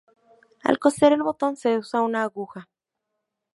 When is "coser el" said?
0.79-1.21